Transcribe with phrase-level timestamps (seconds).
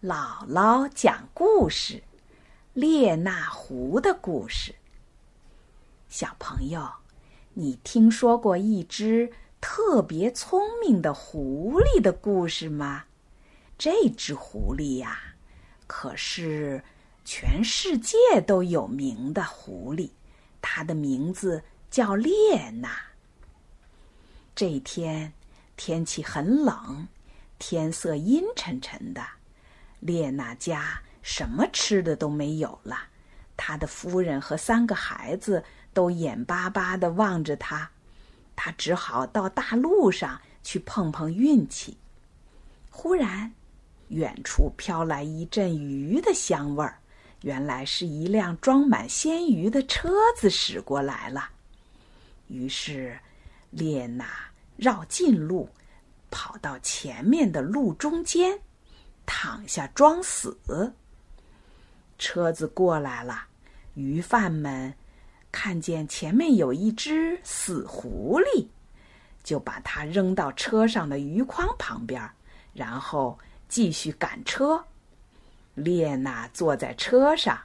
[0.00, 1.94] 姥姥讲故事，
[2.72, 4.70] 《列那狐的故事》。
[6.08, 6.88] 小朋友，
[7.54, 9.28] 你听说过一只
[9.60, 13.06] 特别聪明的狐狸的故事吗？
[13.76, 15.20] 这只狐狸呀，
[15.88, 16.80] 可是
[17.24, 20.10] 全世界都有名的狐狸，
[20.62, 21.60] 它的名字
[21.90, 22.88] 叫列那。
[24.54, 25.32] 这天
[25.76, 27.08] 天气很冷，
[27.58, 29.20] 天色阴沉沉的。
[30.00, 32.96] 列那家什么吃的都没有了，
[33.56, 35.62] 他的夫人和三个孩子
[35.92, 37.90] 都眼巴巴的望着他，
[38.54, 41.96] 他只好到大路上去碰碰运气。
[42.90, 43.52] 忽然，
[44.08, 46.98] 远处飘来一阵鱼的香味儿，
[47.42, 51.50] 原来是一辆装满鲜鱼的车子驶过来了。
[52.46, 53.18] 于是，
[53.70, 54.26] 列那
[54.76, 55.68] 绕近路，
[56.30, 58.58] 跑到前面的路中间。
[59.28, 60.56] 躺下装死。
[62.16, 63.44] 车子过来了，
[63.92, 64.92] 鱼贩们
[65.52, 68.66] 看见前面有一只死狐狸，
[69.44, 72.26] 就把它扔到车上的鱼筐旁边，
[72.72, 74.82] 然后继续赶车。
[75.74, 77.60] 列娜坐在车上，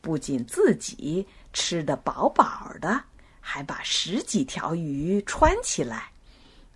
[0.00, 3.02] 不仅自己吃得饱饱的，
[3.40, 6.10] 还把十几条鱼穿起来，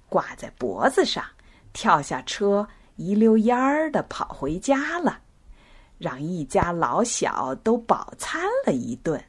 [0.08, 1.24] 挂在脖子上，
[1.72, 2.68] 跳下车。
[2.96, 5.20] 一溜烟儿的跑回家了，
[5.98, 9.22] 让一家老小都饱餐了一顿。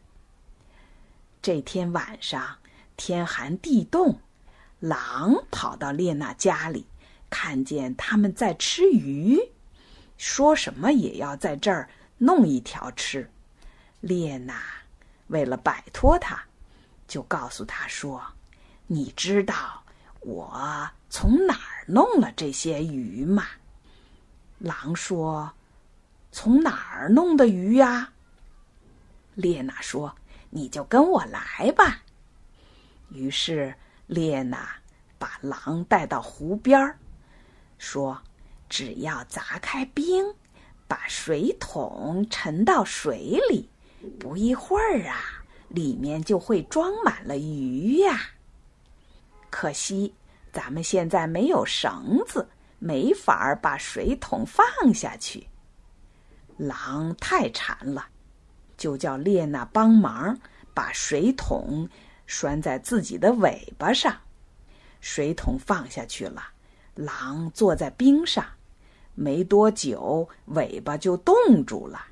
[1.42, 2.58] 这天晚上
[2.96, 4.20] 天寒地冻，
[4.80, 6.86] 狼跑到列娜家里，
[7.30, 9.40] 看见他们在吃鱼，
[10.18, 13.30] 说什么也要在这儿弄一条吃。
[14.00, 14.62] 列娜
[15.28, 16.44] 为了摆脱他，
[17.08, 18.22] 就告诉他说
[18.88, 19.84] ：“你知道
[20.20, 23.46] 我从哪儿？”弄了这些鱼嘛？
[24.60, 25.52] 狼说
[26.32, 28.14] ：“从哪儿弄的鱼呀？”
[29.36, 30.16] 列娜说
[30.50, 32.04] ：“你就跟我来吧。”
[33.12, 33.76] 于是
[34.08, 34.78] 列娜
[35.20, 36.98] 把狼带到湖边儿，
[37.78, 38.22] 说
[38.70, 40.34] ：“只要砸开冰，
[40.88, 43.70] 把水桶沉到水里，
[44.20, 48.30] 不一会儿啊，里面就会装满了鱼呀。
[49.50, 50.14] 可惜。”
[50.54, 52.48] 咱们现在没有绳子，
[52.78, 55.48] 没法儿把水桶放下去。
[56.58, 58.06] 狼太馋了，
[58.78, 60.40] 就叫列娜帮忙
[60.76, 61.90] 把水桶
[62.28, 64.16] 拴在自己的尾巴上。
[65.02, 66.44] 水桶放下去了，
[66.94, 68.46] 狼坐在冰上，
[69.16, 72.06] 没多久尾巴就冻住了。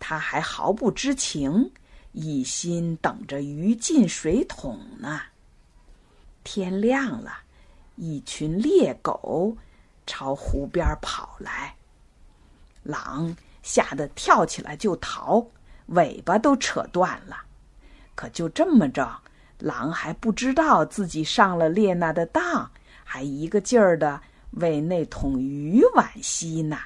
[0.00, 1.72] 他还毫不知情，
[2.10, 5.20] 一心等着鱼进水桶呢。
[6.42, 7.43] 天亮了。
[7.96, 9.56] 一群猎狗
[10.06, 11.74] 朝湖边跑来，
[12.82, 15.46] 狼吓得跳起来就逃，
[15.86, 17.36] 尾巴都扯断了。
[18.14, 19.20] 可就这么着，
[19.58, 22.70] 狼还不知道自己上了列娜的当，
[23.04, 24.20] 还一个劲儿的
[24.52, 26.78] 为那桶鱼惋惜呢。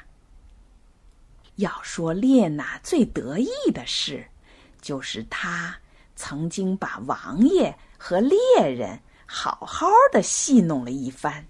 [1.56, 4.24] 要说列娜最得意的事，
[4.80, 5.76] 就是她
[6.14, 9.00] 曾经把王爷和猎人。
[9.30, 11.44] 好好的戏弄了一番。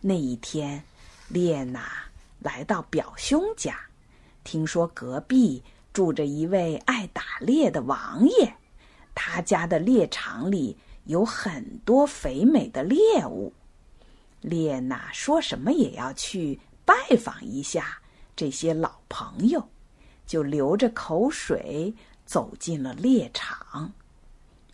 [0.00, 0.80] 那一天，
[1.26, 1.90] 列娜
[2.38, 3.76] 来到表兄家，
[4.44, 5.60] 听说隔壁
[5.92, 8.54] 住着一位爱打猎的王爷，
[9.12, 13.52] 他家的猎场里有很多肥美的猎物。
[14.40, 17.98] 列娜说什么也要去拜访一下
[18.36, 19.68] 这些老朋友，
[20.28, 21.92] 就流着口水
[22.24, 23.92] 走进了猎场。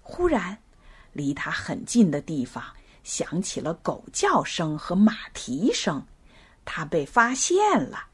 [0.03, 0.59] 忽然。
[1.15, 2.63] 离他很近的地方
[3.03, 6.05] 响起了狗叫声和马蹄声，
[6.65, 8.09] 他被发现了。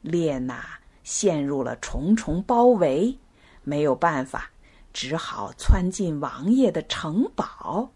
[0.00, 0.66] 列娜
[1.04, 3.16] 陷入了重重包围，
[3.62, 4.50] 没有办法，
[4.92, 7.92] 只好窜进王爷的城堡。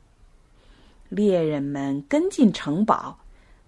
[1.09, 3.19] 猎人们跟进城堡，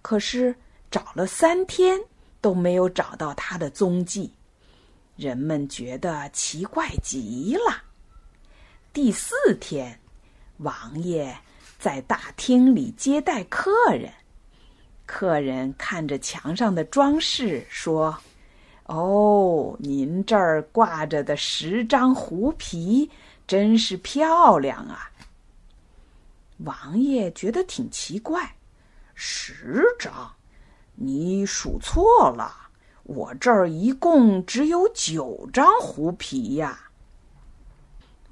[0.03, 0.55] 可是
[0.91, 1.99] 找了三天
[2.41, 4.33] 都没有找到他的踪迹，
[5.17, 7.83] 人们觉得奇怪极了。
[8.93, 9.99] 第四天。
[10.59, 11.37] 王爷
[11.79, 14.13] 在大厅里接待客人，
[15.07, 18.17] 客人看着墙上的装饰说
[18.87, 23.11] ：“哦，您这儿挂着的十张狐皮
[23.47, 25.11] 真是漂亮啊！”
[26.65, 28.55] 王爷觉得挺奇怪
[29.15, 30.33] ，“十张？
[30.95, 32.55] 你数错了，
[33.03, 36.79] 我这儿一共只有九张狐皮呀。”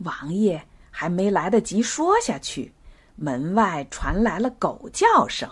[0.05, 0.64] 王爷。
[0.91, 2.73] 还没来得及说下去，
[3.17, 5.49] 门外传来了狗叫声。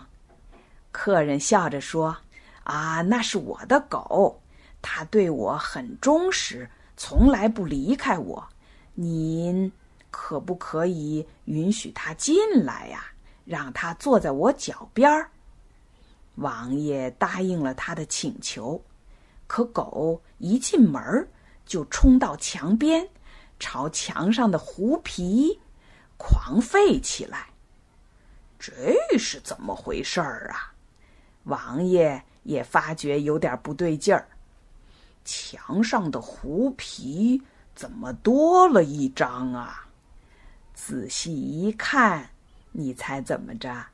[0.91, 2.17] 客人笑着说
[2.65, 4.41] ：“啊，那是我的狗，
[4.83, 8.47] 它对我很忠实，从来不离开我。
[8.95, 9.71] 您
[10.11, 13.05] 可不可以允许它进来呀？
[13.45, 15.31] 让它坐在我脚边儿。”
[16.37, 18.81] 王爷答应了他的请求，
[19.49, 21.29] 可狗一进门
[21.67, 23.09] 就冲到墙边，
[23.59, 25.61] 朝墙上的狐皮
[26.17, 27.49] 狂吠起来。
[28.59, 30.75] 这是怎么回事儿啊？
[31.45, 34.29] 王爷也发觉有点不对劲儿。
[35.25, 37.43] 墙上的狐皮
[37.75, 39.87] 怎么多了一张啊？
[40.75, 42.31] 仔细一看，
[42.73, 43.87] 你猜怎么着？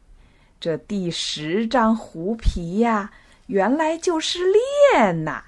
[0.60, 3.12] 这第十张狐皮呀，
[3.46, 4.38] 原来就是
[4.92, 5.44] 列娜。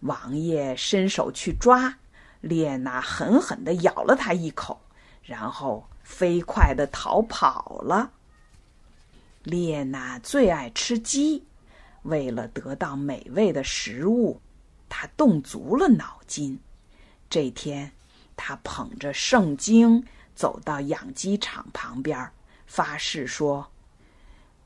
[0.00, 1.98] 王爷伸手去抓，
[2.40, 4.80] 列娜狠狠地咬了他一口，
[5.22, 8.10] 然后飞快地逃跑了。
[9.42, 11.46] 列娜最爱吃鸡，
[12.02, 14.40] 为了得到美味的食物，
[14.88, 16.58] 她动足了脑筋。
[17.30, 17.90] 这天，
[18.36, 20.04] 她捧着圣经
[20.34, 22.30] 走到养鸡场旁边，
[22.66, 23.66] 发誓说。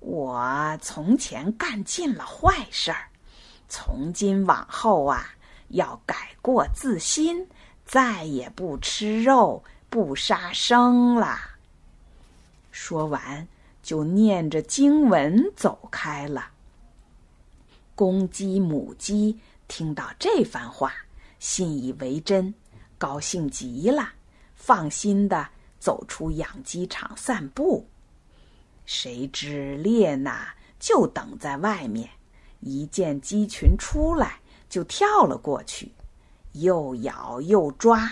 [0.01, 3.09] 我从前干尽了坏事儿，
[3.69, 5.29] 从今往后啊，
[5.69, 7.47] 要改过自新，
[7.93, 11.39] 再也不吃肉、不杀生了。
[12.71, 13.47] 说完，
[13.83, 16.53] 就念着经文走开了。
[17.95, 20.95] 公鸡、母鸡听到这番话，
[21.39, 22.55] 信以为真，
[22.97, 24.09] 高兴极了，
[24.55, 25.47] 放心的
[25.79, 27.87] 走出养鸡场散步。
[28.87, 30.49] 谁知列娜
[30.81, 32.09] 就等在外面，
[32.61, 34.41] 一见鸡群出来，
[34.71, 35.93] 就跳了过去，
[36.53, 38.11] 又咬又抓，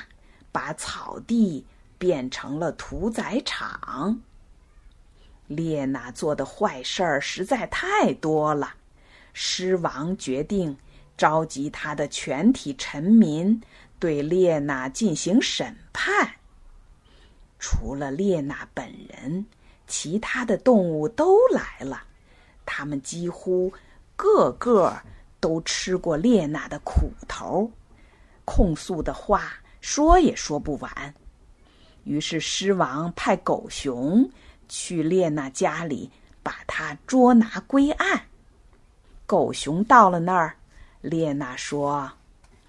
[0.53, 1.65] 把草地
[1.99, 4.21] 变成了屠宰场。
[5.47, 8.75] 列娜做的坏事实在太多了，
[9.33, 10.77] 狮王决定
[11.17, 13.61] 召集他的全体臣民，
[13.99, 16.31] 对列娜进行审判。
[17.59, 19.47] 除了列娜本人。
[19.93, 22.05] 其他的动物都来了，
[22.65, 23.73] 他们几乎
[24.15, 24.97] 个个
[25.41, 27.69] 都吃过列娜的苦头，
[28.53, 31.15] 控诉的话说也说不完。
[32.03, 34.29] 于是狮王派狗熊
[34.69, 36.11] 去列娜家里，
[36.43, 38.21] 把他捉拿归案。
[39.25, 40.57] 狗熊到了那儿，
[41.01, 42.11] 列娜说：“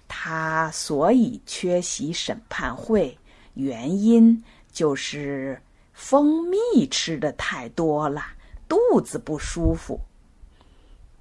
[0.06, 3.18] 他所以缺席审判会，
[3.54, 4.40] 原因
[4.70, 5.60] 就是。”
[5.92, 8.24] 蜂蜜吃的太多了，
[8.66, 10.00] 肚子不舒服。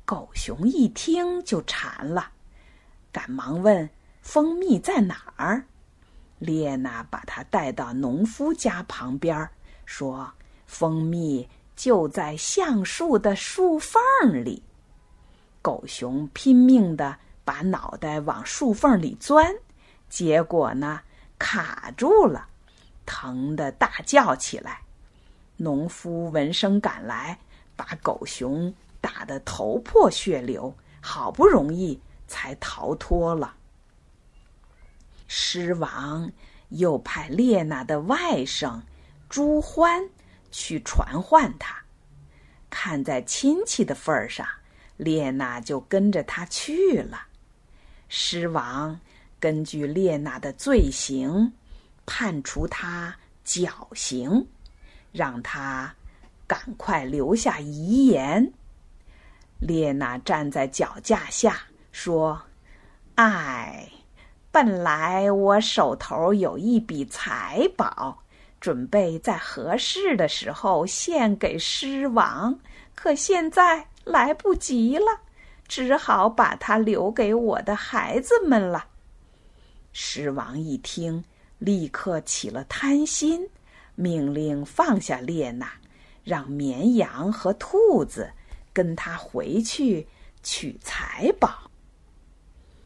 [0.05, 2.31] 狗熊一听就馋了，
[3.11, 3.87] 赶忙问
[4.21, 5.65] ：“蜂蜜在哪儿？”
[6.39, 9.47] 列娜把他带到农夫家旁边，
[9.85, 10.31] 说
[10.65, 14.01] ：“蜂蜜就在橡树的树缝
[14.43, 14.63] 里。”
[15.61, 19.53] 狗熊拼命的把脑袋往树缝里钻，
[20.09, 21.01] 结果呢，
[21.37, 22.47] 卡住了。
[23.05, 24.81] 疼得大叫起来，
[25.57, 27.37] 农夫闻声赶来，
[27.75, 33.53] 把狗熊打得头破血流，好不容易才逃脱了。
[35.33, 36.29] 狮王
[36.71, 38.81] 又派列娜的外甥
[39.29, 40.03] 朱欢
[40.51, 41.73] 去传唤他，
[42.69, 44.45] 看在亲戚的份儿上，
[44.97, 47.27] 列娜就跟着他去了。
[48.09, 48.99] 狮王
[49.39, 51.53] 根据列娜的罪行。
[52.05, 54.45] 判处他绞刑，
[55.13, 55.95] 让他
[56.45, 58.51] 赶快留下遗言。
[59.59, 61.61] 列娜站在脚架下
[61.93, 62.41] 说
[63.15, 63.89] ：“唉，
[64.51, 68.21] 本来我手头有一笔财宝，
[68.59, 72.59] 准备在合适的时候献给狮王，
[72.93, 75.05] 可现在来不及了，
[75.67, 78.87] 只好把它留给我的孩子们了。”
[79.93, 81.23] 狮王一听。
[81.61, 83.47] 立刻起了贪心，
[83.93, 85.71] 命令放下列娜，
[86.23, 88.31] 让绵羊和兔子
[88.73, 90.07] 跟他回去
[90.41, 91.69] 取财宝。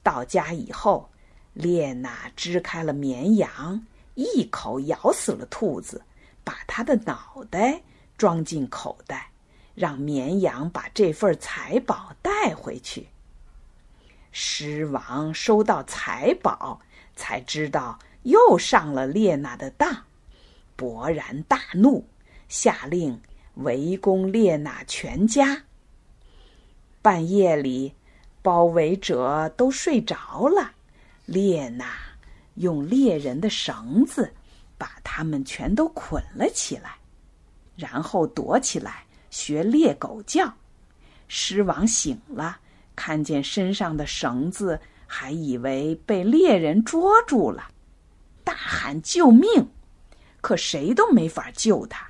[0.04, 1.10] 到家以后，
[1.56, 3.84] 列娜支开了绵羊，
[4.14, 6.04] 一口咬死了兔子，
[6.44, 7.82] 把它的脑袋
[8.18, 9.32] 装进口袋，
[9.74, 13.08] 让绵羊把这份财宝带回去。
[14.32, 16.80] 狮王收到财宝，
[17.16, 17.98] 才知道。
[18.24, 19.96] 又上了列娜的当，
[20.76, 22.04] 勃然大怒，
[22.50, 23.22] 下令
[23.58, 25.64] 围攻列娜全家。
[27.04, 27.94] 半夜里，
[28.42, 30.72] 包围者都睡着了，
[31.26, 31.94] 列娜
[32.56, 34.32] 用猎人的绳子
[34.78, 36.96] 把他们全都捆了起来，
[37.76, 40.54] 然后躲起来学猎狗叫。
[41.28, 42.60] 狮王醒了，
[42.96, 47.70] 看见身上的绳子，还以为被猎人捉住了，
[48.44, 49.68] 大喊救命，
[50.42, 52.08] 可谁都没法救他。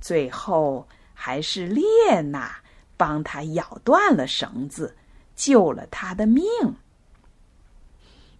[0.00, 2.54] 最后还是列娜
[2.96, 4.94] 帮他咬断了绳子，
[5.34, 6.44] 救了他的命。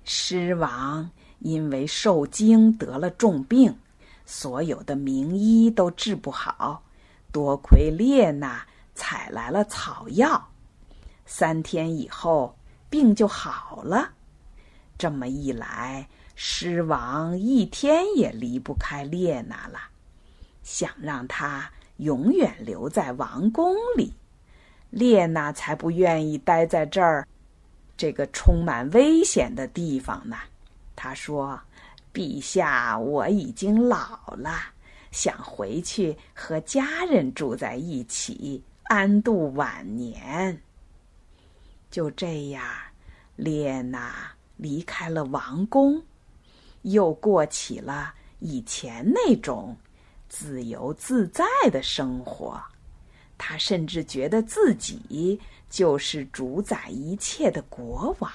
[0.05, 3.77] 狮王因为受惊得了重病，
[4.25, 6.83] 所有的名医都治不好，
[7.31, 10.49] 多亏列娜采来了草药。
[11.25, 12.57] 三天以后，
[12.91, 14.11] 病就好了。
[14.99, 19.79] 这么一来，狮王一天也离不开列娜了，
[20.63, 24.13] 想让她永远留在王宫里，
[24.91, 27.27] 列娜才不愿意待在这儿，
[27.97, 30.37] 这个充满危险的地方呢。
[30.95, 31.59] 他说
[32.13, 34.61] ：“陛下，我已经老了，
[35.11, 40.61] 想回去和家人住在一起，安度晚年。”
[41.91, 42.65] 就这样，
[43.37, 46.03] 列娜离开了王宫，
[46.83, 49.77] 又过起了以前那种
[50.29, 52.63] 自由自在的生活。
[53.45, 58.31] 他甚至觉得自己就是主宰一切的国王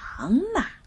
[0.54, 0.77] 呢。